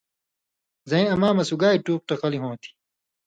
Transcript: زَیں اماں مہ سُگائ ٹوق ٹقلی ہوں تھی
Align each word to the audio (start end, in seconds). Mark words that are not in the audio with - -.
زَیں 0.89 1.07
اماں 1.13 1.33
مہ 1.35 1.43
سُگائ 1.49 1.77
ٹوق 1.85 2.01
ٹقلی 2.09 2.39
ہوں 2.41 2.55
تھی 2.61 2.69